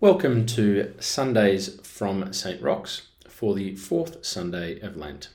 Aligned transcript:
Welcome 0.00 0.44
to 0.46 0.92
Sundays 0.98 1.80
from 1.82 2.32
St. 2.32 2.60
Roch's 2.60 3.02
for 3.28 3.54
the 3.54 3.76
fourth 3.76 4.26
Sunday 4.26 4.80
of 4.80 4.96
Lent. 4.96 5.28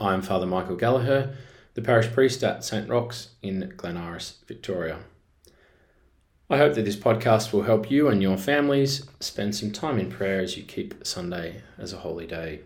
I'm 0.00 0.20
Father 0.20 0.46
Michael 0.46 0.74
Gallagher, 0.74 1.36
the 1.74 1.80
parish 1.80 2.10
priest 2.10 2.42
at 2.42 2.64
St. 2.64 2.88
Roch's 2.88 3.28
in 3.40 3.72
Glen 3.76 3.96
Iris, 3.96 4.38
Victoria. 4.48 4.98
I 6.50 6.58
hope 6.58 6.74
that 6.74 6.84
this 6.84 6.96
podcast 6.96 7.52
will 7.52 7.62
help 7.62 7.88
you 7.88 8.08
and 8.08 8.20
your 8.20 8.36
families 8.36 9.06
spend 9.20 9.54
some 9.54 9.70
time 9.70 9.98
in 10.00 10.10
prayer 10.10 10.40
as 10.40 10.56
you 10.56 10.64
keep 10.64 11.06
Sunday 11.06 11.62
as 11.78 11.92
a 11.92 11.98
holy 11.98 12.26
day. 12.26 12.62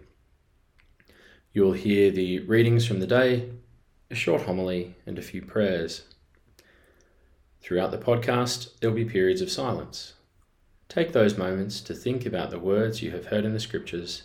You 1.53 1.63
will 1.63 1.75
hear 1.75 2.11
the 2.11 2.41
readings 2.41 2.87
from 2.87 3.01
the 3.01 3.07
day, 3.07 3.51
a 4.11 4.15
short 4.15 4.43
homily, 4.43 4.97
and 5.05 5.19
a 5.19 5.23
few 5.23 5.43
prayers. 5.43 6.05
Throughout 7.61 7.91
the 7.91 7.99
podcast, 7.99 8.81
there 8.81 8.89
will 8.89 8.97
be 8.97 9.05
periods 9.05 9.43
of 9.43 9.51
silence 9.51 10.15
Take 10.97 11.13
those 11.13 11.37
moments 11.37 11.83
to 11.83 11.93
think 11.93 12.25
about 12.25 12.51
the 12.51 12.59
words 12.59 13.03
you 13.03 13.11
have 13.11 13.27
heard 13.27 13.45
in 13.45 13.53
the 13.53 13.61
Scriptures 13.61 14.23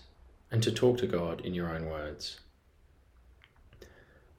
and 0.49 0.63
to 0.63 0.71
talk 0.71 0.99
to 0.99 1.05
God 1.05 1.41
in 1.41 1.53
your 1.53 1.70
own 1.70 1.88
words. 1.88 2.39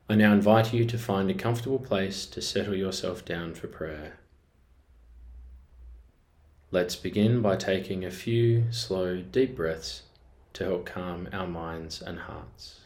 I 0.09 0.15
now 0.15 0.33
invite 0.33 0.73
you 0.73 0.87
to 0.87 0.97
find 0.97 1.31
a 1.31 1.35
comfortable 1.35 1.79
place 1.79 2.25
to 2.25 2.41
settle 2.41 2.75
yourself 2.75 3.23
down 3.23 3.53
for 3.53 3.67
prayer. 3.67 4.15
Let's 6.71 6.97
begin 6.97 7.43
by 7.43 7.57
taking 7.57 8.03
a 8.03 8.11
few 8.11 8.65
slow, 8.73 9.19
deep 9.19 9.55
breaths 9.55 10.05
to 10.55 10.65
help 10.65 10.87
calm 10.87 11.29
our 11.35 11.47
minds 11.47 12.01
and 12.01 12.21
hearts. 12.21 12.82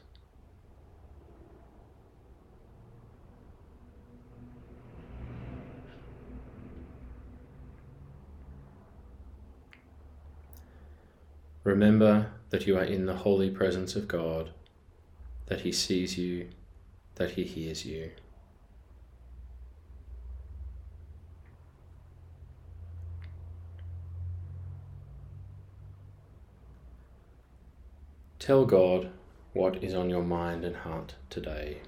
Remember 11.66 12.30
that 12.50 12.68
you 12.68 12.78
are 12.78 12.84
in 12.84 13.06
the 13.06 13.16
holy 13.16 13.50
presence 13.50 13.96
of 13.96 14.06
God, 14.06 14.50
that 15.46 15.62
He 15.62 15.72
sees 15.72 16.16
you, 16.16 16.46
that 17.16 17.32
He 17.32 17.42
hears 17.42 17.84
you. 17.84 18.12
Tell 28.38 28.64
God 28.64 29.10
what 29.52 29.82
is 29.82 29.92
on 29.92 30.08
your 30.08 30.22
mind 30.22 30.64
and 30.64 30.76
heart 30.76 31.16
today. 31.30 31.78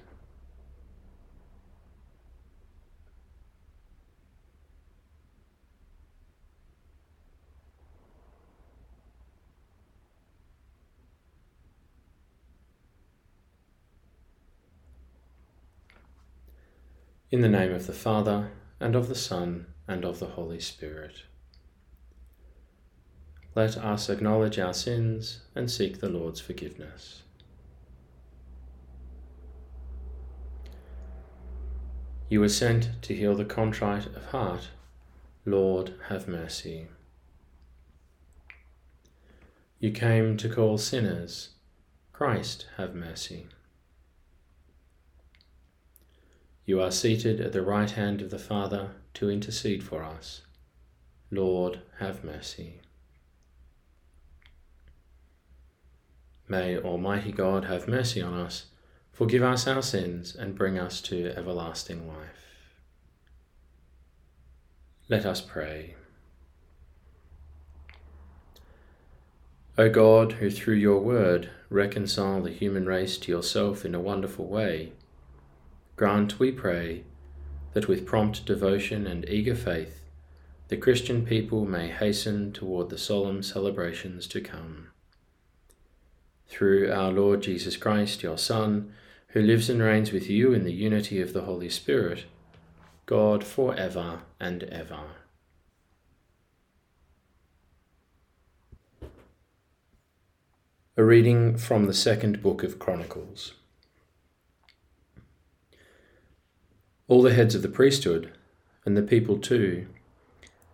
In 17.31 17.41
the 17.41 17.47
name 17.47 17.71
of 17.71 17.85
the 17.85 17.93
Father, 17.93 18.49
and 18.79 18.95
of 18.95 19.07
the 19.07 19.13
Son, 19.13 19.67
and 19.87 20.03
of 20.03 20.17
the 20.17 20.29
Holy 20.29 20.59
Spirit. 20.59 21.25
Let 23.53 23.77
us 23.77 24.09
acknowledge 24.09 24.57
our 24.57 24.73
sins 24.73 25.41
and 25.53 25.69
seek 25.69 25.99
the 25.99 26.09
Lord's 26.09 26.39
forgiveness. 26.39 27.21
You 32.29 32.39
were 32.39 32.49
sent 32.49 32.99
to 33.03 33.15
heal 33.15 33.35
the 33.35 33.45
contrite 33.45 34.07
of 34.07 34.25
heart. 34.25 34.69
Lord, 35.45 35.93
have 36.07 36.27
mercy. 36.27 36.87
You 39.79 39.91
came 39.91 40.35
to 40.37 40.49
call 40.49 40.79
sinners. 40.79 41.49
Christ, 42.11 42.65
have 42.77 42.95
mercy. 42.95 43.45
You 46.69 46.83
are 46.83 46.91
seated 46.91 47.41
at 47.41 47.51
the 47.51 47.63
right 47.63 47.89
hand 47.89 48.21
of 48.21 48.29
the 48.29 48.37
Father 48.37 48.91
to 49.15 49.31
intercede 49.31 49.81
for 49.81 50.03
us. 50.03 50.43
Lord, 51.31 51.79
have 51.97 52.23
mercy. 52.23 52.81
May 56.47 56.77
Almighty 56.77 57.31
God 57.31 57.65
have 57.65 57.87
mercy 57.87 58.21
on 58.21 58.35
us, 58.35 58.67
forgive 59.11 59.41
us 59.41 59.65
our 59.65 59.81
sins, 59.81 60.35
and 60.35 60.53
bring 60.53 60.77
us 60.77 61.01
to 61.09 61.35
everlasting 61.35 62.07
life. 62.07 62.61
Let 65.07 65.25
us 65.25 65.41
pray. 65.41 65.95
O 69.75 69.89
God, 69.89 70.33
who 70.33 70.51
through 70.51 70.75
your 70.75 70.99
word 70.99 71.49
reconcile 71.71 72.43
the 72.43 72.51
human 72.51 72.85
race 72.85 73.17
to 73.17 73.31
yourself 73.31 73.85
in 73.85 73.95
a 73.95 73.99
wonderful 73.99 74.45
way, 74.45 74.91
Grant, 75.99 76.39
we 76.39 76.49
pray, 76.49 77.03
that 77.73 77.89
with 77.89 78.05
prompt 78.05 78.45
devotion 78.45 79.05
and 79.05 79.27
eager 79.27 79.53
faith, 79.53 80.05
the 80.69 80.77
Christian 80.77 81.25
people 81.25 81.65
may 81.65 81.89
hasten 81.89 82.53
toward 82.53 82.89
the 82.89 82.97
solemn 82.97 83.43
celebrations 83.43 84.25
to 84.27 84.39
come. 84.39 84.91
Through 86.47 86.89
our 86.89 87.11
Lord 87.11 87.41
Jesus 87.41 87.75
Christ, 87.75 88.23
your 88.23 88.37
Son, 88.37 88.93
who 89.31 89.41
lives 89.41 89.69
and 89.69 89.81
reigns 89.81 90.13
with 90.13 90.29
you 90.29 90.53
in 90.53 90.63
the 90.63 90.71
unity 90.71 91.19
of 91.19 91.33
the 91.33 91.41
Holy 91.41 91.67
Spirit, 91.67 92.23
God 93.05 93.43
for 93.43 93.75
ever 93.75 94.21
and 94.39 94.63
ever. 94.63 95.01
A 100.95 101.03
reading 101.03 101.57
from 101.57 101.87
the 101.87 101.93
second 101.93 102.41
book 102.41 102.63
of 102.63 102.79
Chronicles. 102.79 103.55
All 107.09 107.23
the 107.23 107.33
heads 107.33 107.55
of 107.55 107.63
the 107.63 107.69
priesthood, 107.69 108.31
and 108.85 108.95
the 108.95 109.01
people 109.01 109.39
too, 109.39 109.87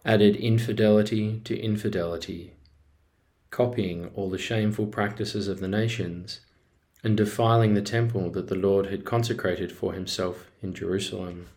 added 0.03 0.35
infidelity 0.35 1.40
to 1.46 1.57
infidelity, 1.57 2.51
copying 3.51 4.12
all 4.16 4.29
the 4.29 4.38
shameful 4.38 4.88
practices 4.88 5.47
of 5.47 5.62
the 5.62 5.69
nations, 5.69 6.41
and 7.06 7.16
defiling 7.16 7.73
the 7.73 7.81
temple 7.81 8.29
that 8.31 8.50
the 8.50 8.56
Lord 8.56 8.88
had 8.88 9.06
consecrated 9.06 9.72
for 9.72 9.94
himself 9.94 10.51
in 10.62 10.73
Jerusalem. 10.73 11.47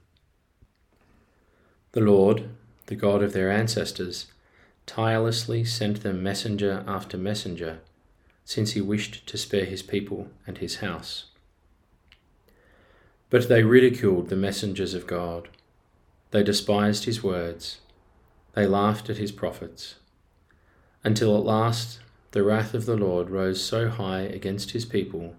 The 1.90 2.00
Lord, 2.00 2.48
the 2.86 2.94
God 2.94 3.20
of 3.20 3.32
their 3.32 3.50
ancestors, 3.50 4.26
tirelessly 4.86 5.64
sent 5.64 6.04
them 6.04 6.22
messenger 6.22 6.84
after 6.86 7.18
messenger, 7.18 7.80
since 8.44 8.72
he 8.72 8.80
wished 8.80 9.26
to 9.26 9.36
spare 9.38 9.64
his 9.64 9.82
people 9.82 10.28
and 10.46 10.58
his 10.58 10.76
house. 10.76 11.24
But 13.30 13.48
they 13.48 13.62
ridiculed 13.62 14.28
the 14.28 14.36
messengers 14.36 14.94
of 14.94 15.06
God. 15.06 15.48
They 16.30 16.42
despised 16.42 17.04
his 17.04 17.22
words. 17.22 17.80
They 18.54 18.66
laughed 18.66 19.10
at 19.10 19.18
his 19.18 19.32
prophets. 19.32 19.96
Until 21.04 21.36
at 21.36 21.44
last 21.44 22.00
the 22.32 22.42
wrath 22.42 22.74
of 22.74 22.86
the 22.86 22.96
Lord 22.96 23.30
rose 23.30 23.62
so 23.62 23.88
high 23.88 24.20
against 24.20 24.72
his 24.72 24.84
people 24.84 25.34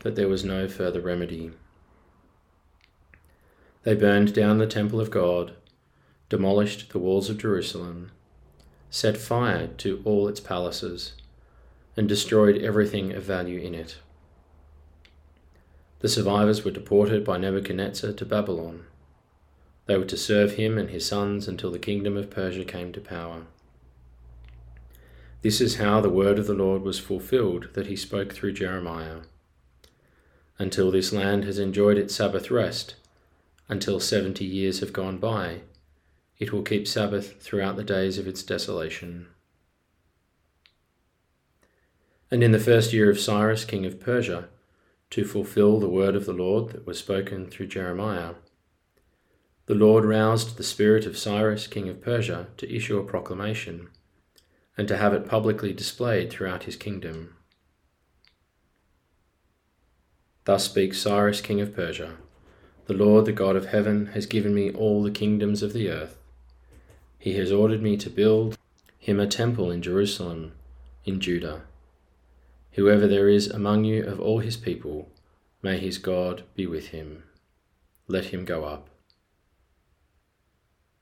that 0.00 0.14
there 0.14 0.28
was 0.28 0.44
no 0.44 0.68
further 0.68 1.00
remedy. 1.00 1.50
They 3.82 3.94
burned 3.94 4.34
down 4.34 4.58
the 4.58 4.66
temple 4.66 5.00
of 5.00 5.10
God, 5.10 5.54
demolished 6.28 6.90
the 6.90 6.98
walls 6.98 7.30
of 7.30 7.38
Jerusalem, 7.38 8.10
set 8.90 9.16
fire 9.16 9.68
to 9.78 10.02
all 10.04 10.28
its 10.28 10.40
palaces, 10.40 11.14
and 11.96 12.08
destroyed 12.08 12.58
everything 12.58 13.12
of 13.12 13.22
value 13.22 13.60
in 13.60 13.74
it. 13.74 13.96
The 16.00 16.08
survivors 16.08 16.64
were 16.64 16.70
deported 16.70 17.24
by 17.24 17.38
Nebuchadnezzar 17.38 18.12
to 18.12 18.24
Babylon. 18.24 18.84
They 19.86 19.96
were 19.96 20.04
to 20.04 20.16
serve 20.16 20.52
him 20.52 20.78
and 20.78 20.90
his 20.90 21.06
sons 21.06 21.48
until 21.48 21.72
the 21.72 21.78
kingdom 21.78 22.16
of 22.16 22.30
Persia 22.30 22.64
came 22.64 22.92
to 22.92 23.00
power. 23.00 23.46
This 25.42 25.60
is 25.60 25.76
how 25.76 26.00
the 26.00 26.10
word 26.10 26.38
of 26.38 26.46
the 26.46 26.54
Lord 26.54 26.82
was 26.82 26.98
fulfilled 26.98 27.68
that 27.74 27.86
he 27.86 27.96
spoke 27.96 28.32
through 28.32 28.52
Jeremiah. 28.52 29.22
Until 30.58 30.90
this 30.90 31.12
land 31.12 31.44
has 31.44 31.58
enjoyed 31.58 31.98
its 31.98 32.14
Sabbath 32.14 32.50
rest, 32.50 32.96
until 33.68 34.00
seventy 34.00 34.44
years 34.44 34.80
have 34.80 34.92
gone 34.92 35.18
by, 35.18 35.60
it 36.38 36.52
will 36.52 36.62
keep 36.62 36.86
Sabbath 36.86 37.40
throughout 37.40 37.76
the 37.76 37.84
days 37.84 38.18
of 38.18 38.26
its 38.26 38.42
desolation. 38.42 39.26
And 42.30 42.44
in 42.44 42.52
the 42.52 42.58
first 42.58 42.92
year 42.92 43.10
of 43.10 43.18
Cyrus, 43.18 43.64
king 43.64 43.86
of 43.86 44.00
Persia, 44.00 44.48
to 45.10 45.24
fulfill 45.24 45.80
the 45.80 45.88
word 45.88 46.14
of 46.14 46.26
the 46.26 46.32
Lord 46.32 46.70
that 46.70 46.86
was 46.86 46.98
spoken 46.98 47.46
through 47.46 47.68
Jeremiah. 47.68 48.34
The 49.66 49.74
Lord 49.74 50.04
roused 50.04 50.56
the 50.56 50.64
spirit 50.64 51.06
of 51.06 51.18
Cyrus, 51.18 51.66
king 51.66 51.88
of 51.88 52.00
Persia, 52.00 52.48
to 52.56 52.74
issue 52.74 52.98
a 52.98 53.04
proclamation, 53.04 53.88
and 54.76 54.88
to 54.88 54.96
have 54.96 55.12
it 55.12 55.28
publicly 55.28 55.72
displayed 55.72 56.30
throughout 56.30 56.64
his 56.64 56.76
kingdom. 56.76 57.34
Thus 60.44 60.64
speaks 60.64 60.98
Cyrus, 60.98 61.42
king 61.42 61.60
of 61.60 61.74
Persia 61.74 62.16
The 62.86 62.94
Lord, 62.94 63.26
the 63.26 63.32
God 63.32 63.56
of 63.56 63.66
heaven, 63.66 64.06
has 64.14 64.24
given 64.24 64.54
me 64.54 64.70
all 64.70 65.02
the 65.02 65.10
kingdoms 65.10 65.62
of 65.62 65.74
the 65.74 65.90
earth. 65.90 66.16
He 67.18 67.34
has 67.34 67.52
ordered 67.52 67.82
me 67.82 67.98
to 67.98 68.08
build 68.08 68.56
him 68.98 69.20
a 69.20 69.26
temple 69.26 69.70
in 69.70 69.82
Jerusalem, 69.82 70.52
in 71.04 71.20
Judah. 71.20 71.64
Whoever 72.72 73.06
there 73.06 73.28
is 73.28 73.48
among 73.48 73.84
you 73.84 74.04
of 74.04 74.20
all 74.20 74.38
his 74.38 74.56
people, 74.56 75.10
may 75.62 75.78
his 75.78 75.98
God 75.98 76.44
be 76.54 76.66
with 76.66 76.88
him. 76.88 77.24
Let 78.06 78.26
him 78.26 78.44
go 78.44 78.64
up. 78.64 78.88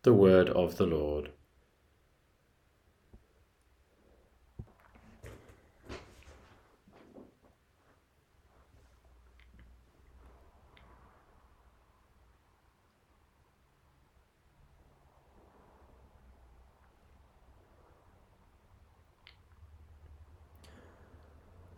The 0.03 0.15
word 0.15 0.49
of 0.49 0.77
the 0.77 0.87
Lord. 0.87 1.31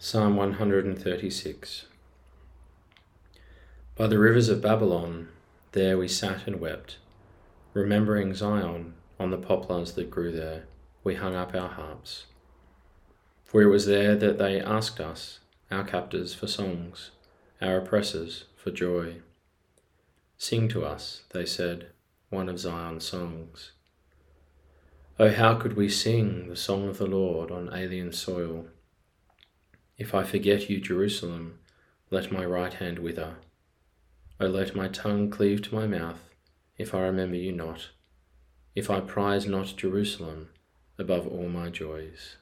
Psalm 0.00 0.36
136 0.36 1.86
By 3.96 4.06
the 4.06 4.16
rivers 4.16 4.48
of 4.48 4.62
Babylon, 4.62 5.26
there 5.72 5.98
we 5.98 6.06
sat 6.06 6.46
and 6.46 6.60
wept. 6.60 6.98
Remembering 7.74 8.32
Zion, 8.32 8.94
on 9.18 9.32
the 9.32 9.36
poplars 9.36 9.94
that 9.94 10.08
grew 10.08 10.30
there, 10.30 10.66
we 11.02 11.16
hung 11.16 11.34
up 11.34 11.52
our 11.52 11.70
harps. 11.70 12.26
For 13.42 13.60
it 13.60 13.66
was 13.66 13.86
there 13.86 14.14
that 14.14 14.38
they 14.38 14.60
asked 14.60 15.00
us, 15.00 15.40
our 15.68 15.82
captors, 15.82 16.32
for 16.32 16.46
songs, 16.46 17.10
our 17.60 17.78
oppressors 17.78 18.44
for 18.54 18.70
joy. 18.70 19.16
Sing 20.36 20.68
to 20.68 20.84
us, 20.84 21.22
they 21.30 21.44
said, 21.44 21.88
one 22.30 22.48
of 22.48 22.60
Zion's 22.60 23.04
songs. 23.04 23.72
Oh, 25.18 25.32
how 25.32 25.56
could 25.56 25.74
we 25.74 25.88
sing 25.88 26.48
the 26.48 26.54
song 26.54 26.88
of 26.88 26.98
the 26.98 27.06
Lord 27.08 27.50
on 27.50 27.74
alien 27.74 28.12
soil? 28.12 28.68
If 29.98 30.14
I 30.14 30.22
forget 30.22 30.70
you, 30.70 30.80
Jerusalem, 30.80 31.58
let 32.08 32.30
my 32.30 32.44
right 32.44 32.72
hand 32.72 33.00
wither. 33.00 33.34
O 34.40 34.46
let 34.46 34.76
my 34.76 34.86
tongue 34.86 35.28
cleave 35.28 35.60
to 35.62 35.74
my 35.74 35.88
mouth, 35.88 36.20
if 36.76 36.94
I 36.94 37.00
remember 37.00 37.34
you 37.34 37.50
not, 37.50 37.88
if 38.76 38.88
I 38.90 39.00
prize 39.00 39.46
not 39.46 39.74
Jerusalem 39.76 40.50
above 40.98 41.26
all 41.26 41.48
my 41.48 41.68
joys. 41.68 42.36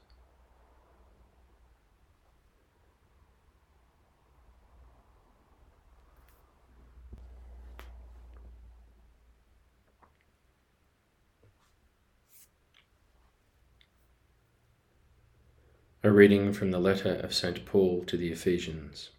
A 16.06 16.12
reading 16.12 16.52
from 16.52 16.70
the 16.70 16.78
letter 16.78 17.14
of 17.14 17.34
St. 17.34 17.66
Paul 17.66 18.04
to 18.04 18.16
the 18.16 18.30
Ephesians. 18.30 19.10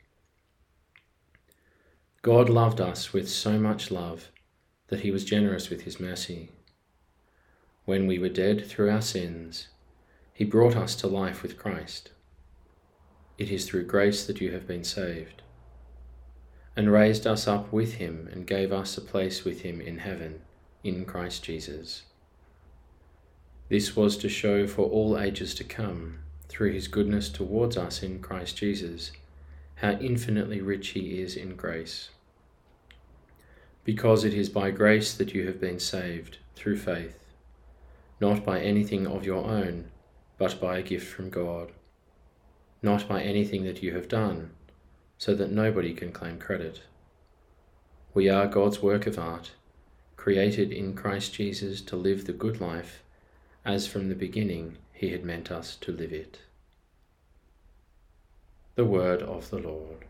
God 2.21 2.47
loved 2.47 2.79
us 2.79 3.11
with 3.11 3.27
so 3.27 3.59
much 3.59 3.91
love 3.91 4.29
that 4.87 5.01
he 5.01 5.11
was 5.11 5.25
generous 5.25 5.69
with 5.69 5.81
his 5.81 5.99
mercy. 5.99 6.49
When 7.83 8.07
we 8.07 8.17
were 8.17 8.29
dead 8.29 8.65
through 8.65 8.89
our 8.89 9.01
sins, 9.01 9.67
he 10.33 10.45
brought 10.45 10.77
us 10.77 10.95
to 10.95 11.07
life 11.07 11.43
with 11.43 11.57
Christ. 11.57 12.11
It 13.37 13.51
is 13.51 13.65
through 13.65 13.87
grace 13.87 14.25
that 14.25 14.39
you 14.39 14.53
have 14.53 14.65
been 14.65 14.85
saved, 14.85 15.41
and 16.73 16.89
raised 16.89 17.27
us 17.27 17.49
up 17.49 17.73
with 17.73 17.95
him 17.95 18.29
and 18.31 18.47
gave 18.47 18.71
us 18.71 18.97
a 18.97 19.01
place 19.01 19.43
with 19.43 19.63
him 19.63 19.81
in 19.81 19.97
heaven, 19.97 20.39
in 20.85 21.03
Christ 21.03 21.43
Jesus. 21.43 22.03
This 23.67 23.93
was 23.93 24.15
to 24.19 24.29
show 24.29 24.67
for 24.67 24.85
all 24.85 25.19
ages 25.19 25.53
to 25.55 25.65
come 25.65 26.19
through 26.49 26.71
his 26.71 26.87
goodness 26.87 27.29
towards 27.29 27.77
us 27.77 28.01
in 28.03 28.19
Christ 28.19 28.57
Jesus, 28.57 29.11
how 29.75 29.91
infinitely 29.91 30.61
rich 30.61 30.89
he 30.89 31.21
is 31.21 31.35
in 31.35 31.55
grace. 31.55 32.09
Because 33.83 34.23
it 34.23 34.33
is 34.33 34.49
by 34.49 34.71
grace 34.71 35.13
that 35.13 35.33
you 35.33 35.45
have 35.47 35.61
been 35.61 35.79
saved, 35.79 36.39
through 36.55 36.77
faith, 36.77 37.19
not 38.19 38.43
by 38.43 38.59
anything 38.59 39.05
of 39.05 39.25
your 39.25 39.45
own, 39.45 39.85
but 40.37 40.59
by 40.59 40.77
a 40.77 40.83
gift 40.83 41.07
from 41.07 41.29
God, 41.29 41.71
not 42.81 43.07
by 43.07 43.21
anything 43.21 43.63
that 43.63 43.83
you 43.83 43.93
have 43.93 44.07
done, 44.07 44.51
so 45.17 45.35
that 45.35 45.51
nobody 45.51 45.93
can 45.93 46.11
claim 46.11 46.37
credit. 46.37 46.81
We 48.13 48.29
are 48.29 48.47
God's 48.47 48.81
work 48.81 49.05
of 49.05 49.19
art, 49.19 49.51
created 50.15 50.71
in 50.71 50.95
Christ 50.95 51.33
Jesus 51.33 51.81
to 51.81 51.95
live 51.95 52.25
the 52.25 52.33
good 52.33 52.59
life, 52.59 53.03
as 53.63 53.87
from 53.87 54.09
the 54.09 54.15
beginning 54.15 54.77
he 54.97 55.11
had 55.11 55.23
meant 55.23 55.51
us 55.51 55.75
to 55.75 55.91
live 55.91 56.11
it. 56.11 56.39
The 58.73 58.83
word 58.83 59.21
of 59.21 59.51
the 59.51 59.59
Lord. 59.59 60.05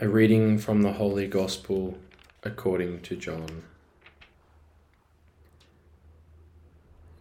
A 0.00 0.08
reading 0.08 0.58
from 0.58 0.82
the 0.82 0.92
Holy 0.92 1.26
Gospel 1.26 1.98
according 2.44 3.00
to 3.00 3.16
John. 3.16 3.64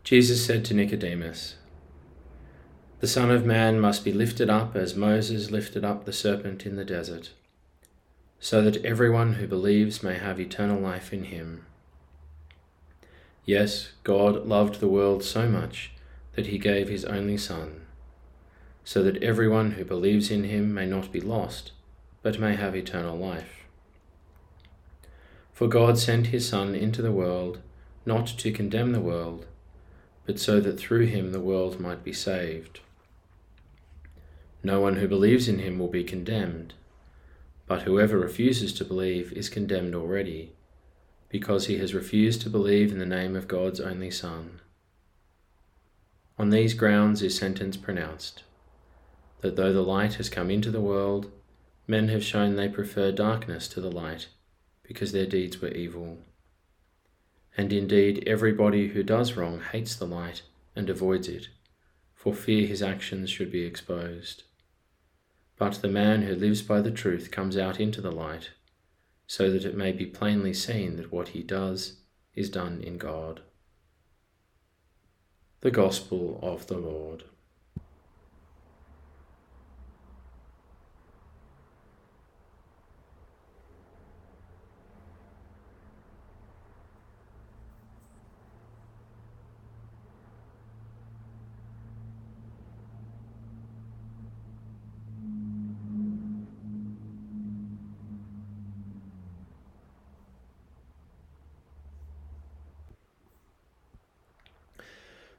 Jesus 0.04 0.46
said 0.46 0.64
to 0.66 0.76
Nicodemus, 0.76 1.56
The 3.00 3.08
Son 3.08 3.32
of 3.32 3.44
Man 3.44 3.80
must 3.80 4.06
be 4.06 4.14
lifted 4.14 4.52
up 4.52 4.76
as 4.76 4.94
Moses 4.94 5.50
lifted 5.50 5.84
up 5.84 6.06
the 6.06 6.14
serpent 6.14 6.68
in 6.68 6.76
the 6.76 6.86
desert, 6.86 7.32
so 8.40 8.62
that 8.62 8.86
everyone 8.86 9.34
who 9.34 9.48
believes 9.48 10.04
may 10.04 10.20
have 10.20 10.40
eternal 10.40 10.80
life 10.80 11.12
in 11.12 11.24
him. 11.24 11.66
Yes, 13.44 13.94
God 14.04 14.46
loved 14.46 14.82
the 14.82 14.88
world 14.88 15.24
so 15.24 15.50
much 15.50 15.94
that 16.36 16.46
he 16.46 16.60
gave 16.60 16.90
his 16.90 17.06
only 17.06 17.38
Son, 17.38 17.88
so 18.84 19.02
that 19.02 19.24
everyone 19.24 19.72
who 19.72 19.84
believes 19.84 20.30
in 20.30 20.44
him 20.44 20.76
may 20.76 20.86
not 20.86 21.12
be 21.12 21.20
lost 21.20 21.72
but 22.22 22.40
may 22.40 22.56
have 22.56 22.76
eternal 22.76 23.18
life. 23.18 23.66
For 25.54 25.68
God 25.68 25.98
sent 25.98 26.28
his 26.28 26.48
Son 26.48 26.76
into 26.76 27.02
the 27.02 27.12
world 27.12 27.60
not 28.06 28.28
to 28.28 28.52
condemn 28.52 28.92
the 28.92 29.02
world, 29.02 29.46
but 30.26 30.40
so 30.40 30.60
that 30.60 30.80
through 30.80 31.08
him 31.08 31.32
the 31.32 31.40
world 31.40 31.80
might 31.80 32.04
be 32.04 32.14
saved. 32.14 32.80
No 34.64 34.80
one 34.80 34.96
who 34.96 35.08
believes 35.08 35.48
in 35.48 35.60
him 35.60 35.78
will 35.78 35.88
be 35.88 36.04
condemned, 36.04 36.74
but 37.68 37.84
whoever 37.84 38.18
refuses 38.18 38.72
to 38.74 38.86
believe 38.86 39.34
is 39.34 39.50
condemned 39.50 39.94
already, 39.94 40.54
because 41.30 41.68
he 41.68 41.78
has 41.80 41.94
refused 41.94 42.42
to 42.42 42.50
believe 42.50 42.92
in 42.92 43.00
the 43.00 43.06
name 43.06 43.36
of 43.36 43.48
God's 43.48 43.80
only 43.80 44.12
Son. 44.12 44.62
On 46.40 46.50
these 46.50 46.74
grounds 46.74 47.22
is 47.22 47.38
sentence 47.38 47.78
pronounced 47.78 48.44
that 49.42 49.56
though 49.56 49.74
the 49.74 49.82
light 49.82 50.16
has 50.16 50.30
come 50.30 50.50
into 50.50 50.72
the 50.72 50.82
world, 50.82 51.32
Men 51.88 52.10
have 52.10 52.24
shown 52.24 52.56
they 52.56 52.68
prefer 52.68 53.12
darkness 53.12 53.68
to 53.70 53.80
the 53.80 53.92
light, 53.92 54.28
because 54.84 55.14
their 55.14 55.26
deeds 55.26 55.62
were 55.62 55.70
evil. 55.70 56.18
And 57.56 57.72
indeed, 57.72 58.24
everybody 58.28 58.90
who 58.90 59.04
does 59.04 59.34
wrong 59.34 59.62
hates 59.72 59.96
the 59.96 60.06
light 60.06 60.42
and 60.76 60.90
avoids 60.90 61.28
it, 61.28 61.48
for 62.14 62.34
fear 62.34 62.68
his 62.68 62.84
actions 62.84 63.30
should 63.30 63.52
be 63.52 63.64
exposed. 63.64 64.44
But 65.58 65.82
the 65.82 65.88
man 65.88 66.24
who 66.24 66.36
lives 66.36 66.62
by 66.62 66.82
the 66.82 66.92
truth 66.92 67.32
comes 67.32 67.58
out 67.58 67.80
into 67.80 68.02
the 68.02 68.12
light, 68.12 68.52
so 69.26 69.50
that 69.50 69.66
it 69.66 69.76
may 69.76 69.92
be 69.92 70.06
plainly 70.06 70.54
seen 70.54 70.98
that 70.98 71.12
what 71.12 71.30
he 71.30 71.42
does 71.42 72.02
is 72.36 72.50
done 72.50 72.82
in 72.82 72.98
God. 72.98 73.42
The 75.62 75.72
Gospel 75.72 76.40
of 76.44 76.68
the 76.68 76.78
Lord. 76.78 77.24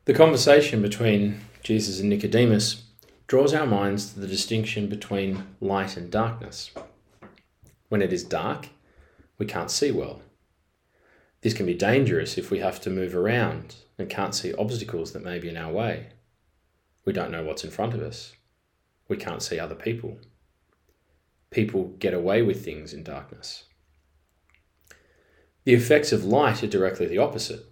The 0.08 0.14
conversation 0.14 0.80
between 0.80 1.42
Jesus 1.62 2.00
and 2.00 2.08
Nicodemus 2.08 2.84
draws 3.26 3.52
our 3.52 3.66
minds 3.66 4.14
to 4.14 4.20
the 4.20 4.26
distinction 4.26 4.86
between 4.86 5.44
light 5.60 5.98
and 5.98 6.10
darkness. 6.10 6.70
When 7.90 8.00
it 8.00 8.10
is 8.10 8.24
dark, 8.24 8.68
we 9.36 9.44
can't 9.44 9.70
see 9.70 9.90
well. 9.90 10.22
This 11.42 11.52
can 11.52 11.66
be 11.66 11.74
dangerous 11.74 12.38
if 12.38 12.50
we 12.50 12.60
have 12.60 12.80
to 12.80 12.88
move 12.88 13.14
around 13.14 13.74
and 13.98 14.08
can't 14.08 14.34
see 14.34 14.54
obstacles 14.54 15.12
that 15.12 15.22
may 15.22 15.38
be 15.38 15.50
in 15.50 15.58
our 15.58 15.70
way. 15.70 16.06
We 17.04 17.12
don't 17.12 17.30
know 17.30 17.44
what's 17.44 17.64
in 17.64 17.70
front 17.70 17.92
of 17.92 18.00
us. 18.00 18.32
We 19.08 19.18
can't 19.18 19.42
see 19.42 19.60
other 19.60 19.74
people. 19.74 20.16
People 21.50 21.88
get 21.98 22.14
away 22.14 22.40
with 22.40 22.64
things 22.64 22.94
in 22.94 23.02
darkness. 23.02 23.64
The 25.64 25.74
effects 25.74 26.12
of 26.12 26.24
light 26.24 26.62
are 26.62 26.66
directly 26.66 27.04
the 27.04 27.18
opposite. 27.18 27.66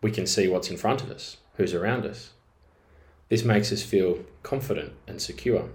We 0.00 0.10
can 0.10 0.26
see 0.26 0.48
what's 0.48 0.70
in 0.70 0.76
front 0.76 1.02
of 1.02 1.10
us, 1.10 1.36
who's 1.56 1.74
around 1.74 2.06
us. 2.06 2.30
This 3.28 3.44
makes 3.44 3.70
us 3.70 3.82
feel 3.82 4.24
confident 4.42 4.92
and 5.06 5.20
secure. 5.20 5.68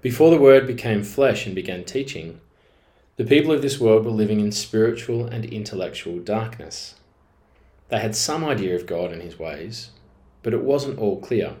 Before 0.00 0.30
the 0.30 0.40
Word 0.40 0.66
became 0.66 1.02
flesh 1.02 1.46
and 1.46 1.54
began 1.54 1.84
teaching, 1.84 2.40
the 3.16 3.24
people 3.24 3.52
of 3.52 3.60
this 3.60 3.78
world 3.78 4.06
were 4.06 4.10
living 4.10 4.40
in 4.40 4.50
spiritual 4.50 5.26
and 5.26 5.44
intellectual 5.44 6.18
darkness. 6.18 6.94
They 7.90 8.00
had 8.00 8.16
some 8.16 8.44
idea 8.44 8.74
of 8.74 8.86
God 8.86 9.12
and 9.12 9.20
His 9.20 9.38
ways, 9.38 9.90
but 10.42 10.54
it 10.54 10.62
wasn't 10.62 10.98
all 10.98 11.20
clear. 11.20 11.56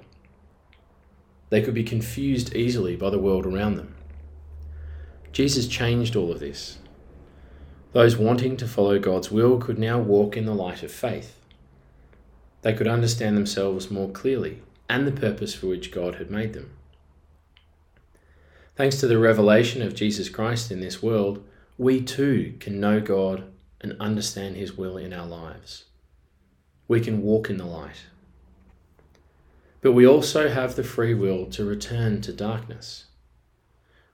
They 1.50 1.60
could 1.60 1.74
be 1.74 1.84
confused 1.84 2.56
easily 2.56 2.96
by 2.96 3.10
the 3.10 3.18
world 3.18 3.44
around 3.44 3.74
them. 3.74 3.94
Jesus 5.32 5.68
changed 5.68 6.16
all 6.16 6.32
of 6.32 6.40
this. 6.40 6.78
Those 7.92 8.16
wanting 8.16 8.56
to 8.58 8.68
follow 8.68 8.98
God's 9.00 9.32
will 9.32 9.58
could 9.58 9.78
now 9.78 9.98
walk 9.98 10.36
in 10.36 10.46
the 10.46 10.54
light 10.54 10.84
of 10.84 10.92
faith. 10.92 11.36
They 12.62 12.72
could 12.72 12.86
understand 12.86 13.36
themselves 13.36 13.90
more 13.90 14.10
clearly 14.10 14.62
and 14.88 15.06
the 15.06 15.12
purpose 15.12 15.54
for 15.54 15.66
which 15.66 15.90
God 15.90 16.16
had 16.16 16.30
made 16.30 16.52
them. 16.52 16.70
Thanks 18.76 19.00
to 19.00 19.08
the 19.08 19.18
revelation 19.18 19.82
of 19.82 19.94
Jesus 19.94 20.28
Christ 20.28 20.70
in 20.70 20.80
this 20.80 21.02
world, 21.02 21.44
we 21.78 22.00
too 22.00 22.54
can 22.60 22.78
know 22.78 23.00
God 23.00 23.44
and 23.80 23.96
understand 23.98 24.56
His 24.56 24.76
will 24.76 24.96
in 24.96 25.12
our 25.12 25.26
lives. 25.26 25.84
We 26.86 27.00
can 27.00 27.22
walk 27.22 27.50
in 27.50 27.56
the 27.56 27.66
light. 27.66 28.04
But 29.80 29.92
we 29.92 30.06
also 30.06 30.48
have 30.48 30.76
the 30.76 30.84
free 30.84 31.14
will 31.14 31.46
to 31.46 31.64
return 31.64 32.20
to 32.22 32.32
darkness. 32.32 33.06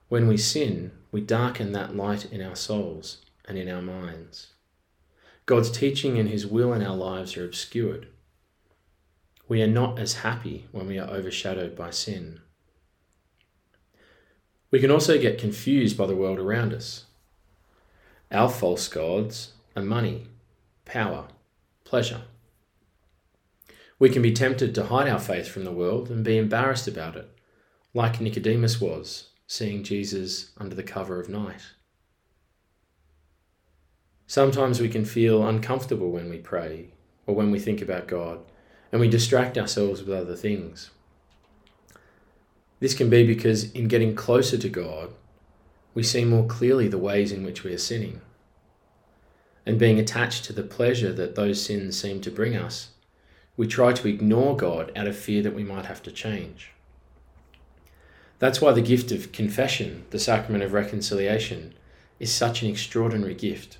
When 0.09 0.27
we 0.27 0.37
sin, 0.37 0.91
we 1.11 1.21
darken 1.21 1.73
that 1.73 1.95
light 1.95 2.25
in 2.31 2.41
our 2.41 2.55
souls 2.55 3.17
and 3.47 3.57
in 3.57 3.69
our 3.69 3.81
minds. 3.81 4.47
God's 5.45 5.71
teaching 5.71 6.19
and 6.19 6.29
His 6.29 6.45
will 6.45 6.73
in 6.73 6.83
our 6.83 6.95
lives 6.95 7.37
are 7.37 7.45
obscured. 7.45 8.07
We 9.47 9.61
are 9.61 9.67
not 9.67 9.97
as 9.97 10.15
happy 10.15 10.67
when 10.71 10.87
we 10.87 10.99
are 10.99 11.09
overshadowed 11.09 11.75
by 11.75 11.91
sin. 11.91 12.41
We 14.69 14.79
can 14.81 14.91
also 14.91 15.17
get 15.17 15.39
confused 15.39 15.97
by 15.97 16.05
the 16.05 16.15
world 16.15 16.39
around 16.39 16.73
us. 16.73 17.05
Our 18.29 18.49
false 18.49 18.89
gods 18.89 19.53
are 19.75 19.81
money, 19.81 20.27
power, 20.83 21.27
pleasure. 21.85 22.23
We 23.99 24.09
can 24.09 24.21
be 24.21 24.33
tempted 24.33 24.75
to 24.75 24.87
hide 24.87 25.07
our 25.07 25.19
faith 25.19 25.47
from 25.47 25.63
the 25.63 25.71
world 25.71 26.11
and 26.11 26.25
be 26.25 26.37
embarrassed 26.37 26.87
about 26.87 27.15
it, 27.15 27.29
like 27.93 28.19
Nicodemus 28.19 28.81
was, 28.81 29.29
seeing 29.47 29.83
Jesus 29.83 30.51
under 30.57 30.75
the 30.75 30.83
cover 30.83 31.21
of 31.21 31.29
night. 31.29 31.61
Sometimes 34.27 34.81
we 34.81 34.89
can 34.89 35.05
feel 35.05 35.47
uncomfortable 35.47 36.11
when 36.11 36.29
we 36.29 36.37
pray 36.37 36.89
or 37.25 37.33
when 37.33 37.49
we 37.49 37.59
think 37.59 37.81
about 37.81 38.07
God, 38.07 38.39
and 38.91 39.01
we 39.01 39.09
distract 39.09 39.57
ourselves 39.57 40.01
with 40.03 40.17
other 40.17 40.35
things. 40.35 40.91
This 42.79 42.93
can 42.93 43.09
be 43.09 43.25
because 43.25 43.71
in 43.71 43.87
getting 43.87 44.15
closer 44.15 44.57
to 44.57 44.69
God, 44.69 45.13
we 45.93 46.03
see 46.03 46.25
more 46.25 46.45
clearly 46.45 46.87
the 46.87 46.97
ways 46.97 47.31
in 47.31 47.43
which 47.43 47.63
we 47.63 47.73
are 47.73 47.77
sinning. 47.77 48.21
And 49.65 49.79
being 49.79 49.99
attached 49.99 50.45
to 50.45 50.53
the 50.53 50.63
pleasure 50.63 51.11
that 51.11 51.35
those 51.35 51.65
sins 51.65 51.99
seem 51.99 52.21
to 52.21 52.31
bring 52.31 52.55
us, 52.55 52.89
we 53.57 53.65
try 53.65 53.91
to 53.93 54.07
ignore 54.07 54.55
God 54.55 54.91
out 54.95 55.07
of 55.07 55.17
fear 55.17 55.41
that 55.41 55.55
we 55.55 55.63
might 55.63 55.85
have 55.85 56.03
to 56.03 56.11
change. 56.11 56.71
That's 58.39 58.61
why 58.61 58.71
the 58.71 58.81
gift 58.81 59.11
of 59.11 59.31
confession, 59.31 60.05
the 60.11 60.19
sacrament 60.19 60.63
of 60.63 60.73
reconciliation, 60.73 61.73
is 62.19 62.31
such 62.31 62.61
an 62.61 62.69
extraordinary 62.69 63.33
gift. 63.33 63.79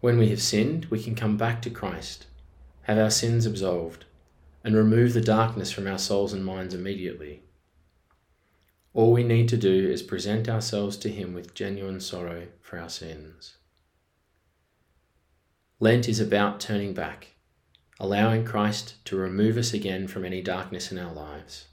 When 0.00 0.16
we 0.16 0.28
have 0.28 0.40
sinned, 0.40 0.86
we 0.86 1.02
can 1.02 1.16
come 1.16 1.36
back 1.36 1.60
to 1.62 1.70
Christ, 1.70 2.26
have 2.82 2.98
our 2.98 3.10
sins 3.10 3.46
absolved, 3.46 4.04
and 4.62 4.76
remove 4.76 5.12
the 5.12 5.20
darkness 5.20 5.72
from 5.72 5.88
our 5.88 5.98
souls 5.98 6.32
and 6.32 6.44
minds 6.44 6.72
immediately. 6.72 7.42
All 8.94 9.12
we 9.12 9.24
need 9.24 9.48
to 9.48 9.56
do 9.56 9.90
is 9.90 10.02
present 10.02 10.48
ourselves 10.48 10.96
to 10.98 11.08
Him 11.08 11.34
with 11.34 11.54
genuine 11.54 12.00
sorrow 12.00 12.46
for 12.60 12.78
our 12.78 12.88
sins. 12.88 13.56
Lent 15.80 16.08
is 16.08 16.20
about 16.20 16.60
turning 16.60 16.94
back, 16.94 17.34
allowing 17.98 18.44
Christ 18.44 19.04
to 19.06 19.16
remove 19.16 19.56
us 19.56 19.72
again 19.72 20.06
from 20.06 20.24
any 20.24 20.42
darkness 20.42 20.92
in 20.92 20.98
our 20.98 21.12
lives. 21.12 21.66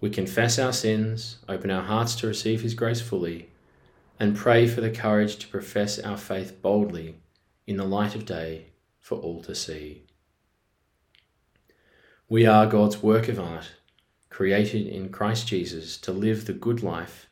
We 0.00 0.10
confess 0.10 0.58
our 0.58 0.72
sins, 0.72 1.38
open 1.48 1.70
our 1.70 1.82
hearts 1.82 2.16
to 2.16 2.26
receive 2.26 2.62
His 2.62 2.74
grace 2.74 3.00
fully, 3.00 3.50
and 4.20 4.36
pray 4.36 4.68
for 4.68 4.82
the 4.82 4.90
courage 4.90 5.36
to 5.36 5.48
profess 5.48 5.98
our 5.98 6.18
faith 6.18 6.60
boldly 6.60 7.16
in 7.66 7.78
the 7.78 7.84
light 7.84 8.14
of 8.14 8.26
day 8.26 8.66
for 8.98 9.16
all 9.18 9.42
to 9.42 9.54
see. 9.54 10.04
We 12.28 12.46
are 12.46 12.66
God's 12.66 13.02
work 13.02 13.28
of 13.28 13.40
art, 13.40 13.72
created 14.28 14.86
in 14.86 15.08
Christ 15.08 15.48
Jesus 15.48 15.96
to 15.98 16.12
live 16.12 16.44
the 16.44 16.52
good 16.52 16.82
life 16.82 17.28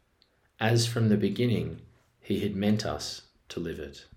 as 0.59 0.87
from 0.87 1.09
the 1.09 1.16
beginning 1.18 1.83
He 2.21 2.40
had 2.40 2.57
meant 2.57 2.87
us 2.87 3.23
to 3.50 3.61
live 3.61 3.78
it. 3.78 4.08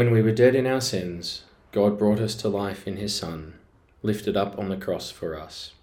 When 0.00 0.12
we 0.12 0.22
were 0.22 0.32
dead 0.32 0.54
in 0.54 0.66
our 0.66 0.80
sins, 0.80 1.42
God 1.72 1.98
brought 1.98 2.20
us 2.20 2.34
to 2.36 2.48
life 2.48 2.88
in 2.88 2.96
His 2.96 3.14
Son, 3.14 3.58
lifted 4.02 4.34
up 4.34 4.58
on 4.58 4.70
the 4.70 4.78
cross 4.78 5.10
for 5.10 5.38
us. 5.38 5.74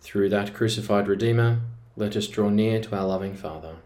Through 0.00 0.30
that 0.30 0.52
crucified 0.52 1.06
Redeemer, 1.06 1.60
let 1.94 2.16
us 2.16 2.26
draw 2.26 2.48
near 2.48 2.80
to 2.80 2.96
our 2.96 3.06
loving 3.06 3.36
Father. 3.36 3.76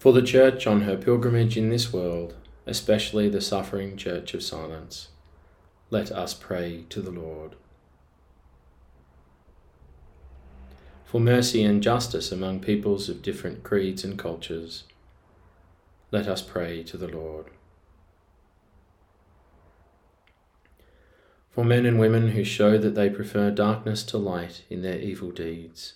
For 0.00 0.12
the 0.12 0.20
Church 0.20 0.66
on 0.66 0.80
her 0.80 0.96
pilgrimage 0.96 1.56
in 1.56 1.68
this 1.68 1.92
world, 1.92 2.34
especially 2.66 3.28
the 3.28 3.40
suffering 3.40 3.96
Church 3.96 4.34
of 4.34 4.42
Silence, 4.42 5.10
let 5.90 6.10
us 6.10 6.34
pray 6.34 6.86
to 6.88 7.00
the 7.00 7.12
Lord. 7.12 7.54
For 11.04 11.20
mercy 11.20 11.62
and 11.62 11.84
justice 11.84 12.32
among 12.32 12.58
peoples 12.58 13.08
of 13.08 13.22
different 13.22 13.62
creeds 13.62 14.02
and 14.02 14.18
cultures, 14.18 14.82
let 16.10 16.26
us 16.26 16.42
pray 16.42 16.82
to 16.82 16.96
the 16.96 17.08
Lord. 17.08 17.46
For 21.50 21.64
men 21.64 21.86
and 21.86 21.98
women 21.98 22.30
who 22.30 22.44
show 22.44 22.78
that 22.78 22.94
they 22.94 23.10
prefer 23.10 23.50
darkness 23.50 24.02
to 24.04 24.18
light 24.18 24.64
in 24.70 24.82
their 24.82 24.98
evil 24.98 25.30
deeds, 25.30 25.94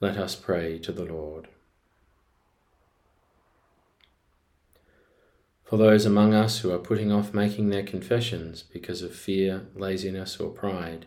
let 0.00 0.16
us 0.16 0.34
pray 0.34 0.78
to 0.80 0.92
the 0.92 1.04
Lord. 1.04 1.48
For 5.64 5.76
those 5.76 6.04
among 6.04 6.34
us 6.34 6.58
who 6.58 6.72
are 6.72 6.78
putting 6.78 7.10
off 7.10 7.34
making 7.34 7.70
their 7.70 7.82
confessions 7.82 8.62
because 8.62 9.02
of 9.02 9.14
fear, 9.14 9.66
laziness, 9.74 10.38
or 10.38 10.50
pride, 10.50 11.06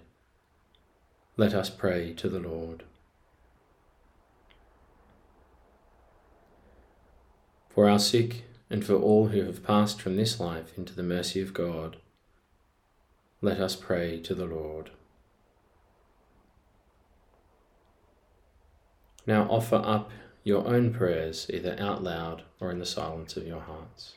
let 1.37 1.53
us 1.53 1.69
pray 1.69 2.13
to 2.13 2.27
the 2.27 2.39
Lord. 2.39 2.83
For 7.77 7.87
our 7.87 7.99
sick, 7.99 8.43
and 8.71 8.83
for 8.83 8.95
all 8.95 9.27
who 9.27 9.43
have 9.43 9.63
passed 9.63 10.01
from 10.01 10.15
this 10.15 10.39
life 10.39 10.75
into 10.79 10.95
the 10.95 11.03
mercy 11.03 11.39
of 11.39 11.53
God, 11.53 11.97
let 13.39 13.59
us 13.59 13.75
pray 13.75 14.19
to 14.21 14.33
the 14.33 14.47
Lord. 14.47 14.89
Now 19.27 19.43
offer 19.43 19.75
up 19.75 20.09
your 20.43 20.65
own 20.67 20.91
prayers 20.91 21.51
either 21.53 21.75
out 21.77 22.03
loud 22.03 22.41
or 22.59 22.71
in 22.71 22.79
the 22.79 22.85
silence 22.87 23.37
of 23.37 23.45
your 23.45 23.61
hearts. 23.61 24.15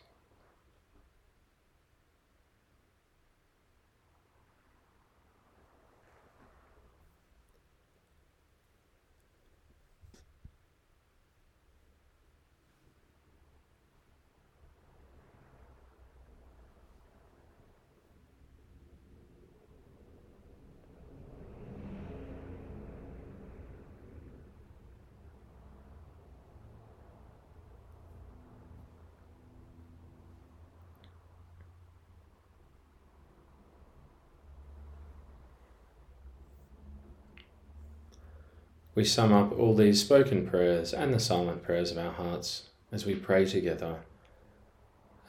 We 38.94 39.04
sum 39.04 39.32
up 39.32 39.56
all 39.56 39.75
these 39.75 40.00
spoken 40.00 40.47
prayers 40.47 40.92
and 40.92 41.14
the 41.14 41.20
silent 41.20 41.62
prayers 41.62 41.92
of 41.92 41.99
our 41.99 42.12
hearts 42.12 42.64
as 42.90 43.06
we 43.06 43.14
pray 43.14 43.44
together. 43.44 44.00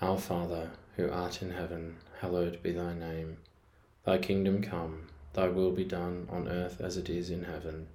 Our 0.02 0.18
Father, 0.18 0.72
who 0.96 1.10
art 1.10 1.44
in 1.44 1.52
heaven, 1.52 1.98
hallowed 2.22 2.64
be 2.64 2.72
thy 2.72 2.94
name. 2.94 3.38
Thy 4.04 4.18
kingdom 4.18 4.64
come, 4.64 5.10
thy 5.34 5.48
will 5.48 5.72
be 5.72 5.84
done 5.84 6.28
on 6.32 6.48
earth 6.48 6.82
as 6.82 6.98
it 6.98 7.08
is 7.08 7.30
in 7.30 7.44
heaven. 7.44 7.88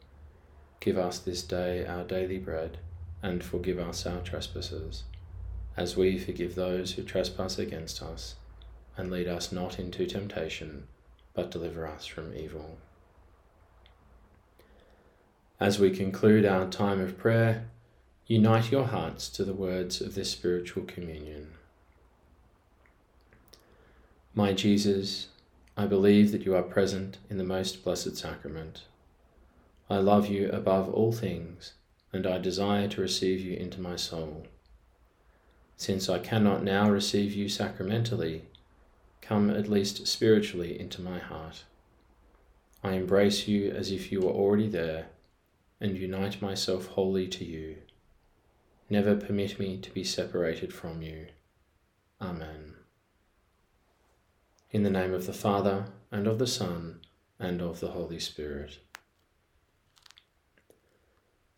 Give 0.79 0.97
us 0.97 1.19
this 1.19 1.43
day 1.43 1.85
our 1.85 2.05
daily 2.05 2.39
bread, 2.39 2.79
and 3.21 3.43
forgive 3.43 3.81
us 3.81 4.07
our 4.07 4.21
trespasses, 4.21 5.03
as 5.77 5.97
we 5.97 6.17
forgive 6.17 6.55
those 6.55 6.93
who 6.93 7.03
trespass 7.03 7.59
against 7.59 8.03
us. 8.03 8.37
And 8.97 9.11
lead 9.11 9.27
us 9.27 9.51
not 9.51 9.81
into 9.81 10.07
temptation, 10.07 10.87
but 11.35 11.51
deliver 11.51 11.87
us 11.87 12.07
from 12.07 12.35
evil. 12.37 12.79
As 15.59 15.79
we 15.79 15.91
conclude 15.91 16.45
our 16.45 16.67
time 16.67 17.01
of 17.01 17.17
prayer, 17.17 17.65
unite 18.27 18.71
your 18.71 18.85
hearts 18.85 19.31
to 19.31 19.43
the 19.43 19.55
words 19.55 20.03
of 20.03 20.15
this 20.15 20.31
spiritual 20.31 20.85
communion. 20.85 21.53
My 24.35 24.53
Jesus, 24.53 25.29
I 25.75 25.87
believe 25.87 26.31
that 26.33 26.45
you 26.45 26.55
are 26.55 26.63
present 26.63 27.17
in 27.31 27.39
the 27.39 27.45
most 27.45 27.83
blessed 27.83 28.19
sacrament. 28.19 28.83
I 29.89 29.97
love 29.97 30.27
you 30.27 30.51
above 30.51 30.93
all 30.93 31.11
things, 31.11 31.73
and 32.13 32.27
I 32.27 32.37
desire 32.37 32.87
to 32.89 33.01
receive 33.01 33.41
you 33.41 33.57
into 33.57 33.81
my 33.81 33.97
soul. 33.97 34.47
Since 35.79 36.11
I 36.11 36.19
cannot 36.19 36.65
now 36.65 36.91
receive 36.91 37.33
you 37.33 37.49
sacramentally, 37.49 38.43
come 39.23 39.49
at 39.49 39.71
least 39.71 40.07
spiritually 40.07 40.79
into 40.79 41.01
my 41.01 41.19
heart. 41.19 41.65
I 42.85 42.93
embrace 42.93 43.49
you 43.49 43.71
as 43.71 43.91
if 43.91 44.13
you 44.13 44.21
were 44.21 44.33
already 44.33 44.69
there 44.69 45.07
and 45.81 45.97
unite 45.97 46.41
myself 46.41 46.87
wholly 46.87 47.29
to 47.29 47.45
you. 47.45 47.77
Never 48.89 49.17
permit 49.17 49.59
me 49.59 49.79
to 49.79 49.91
be 49.91 50.05
separated 50.05 50.73
from 50.73 51.03
you. 51.03 51.27
Amen. 52.21 52.75
In 54.71 54.83
the 54.83 54.91
name 54.91 55.13
of 55.13 55.27
the 55.27 55.33
Father, 55.33 55.87
and 56.11 56.27
of 56.27 56.39
the 56.39 56.47
Son, 56.47 57.01
and 57.39 57.61
of 57.61 57.81
the 57.81 57.89
Holy 57.89 58.19
Spirit. 58.19 58.79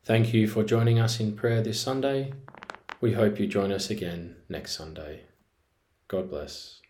Thank 0.05 0.33
you 0.33 0.49
for 0.49 0.65
joining 0.65 0.99
us 0.99 1.21
in 1.21 1.37
prayer 1.37 1.63
this 1.63 1.81
Sunday. 1.81 2.33
We 3.01 3.13
hope 3.13 3.39
you 3.39 3.47
join 3.47 3.71
us 3.71 3.91
again 3.91 4.37
next 4.49 4.75
Sunday. 4.75 5.25
God 6.09 6.31
bless. 6.31 6.81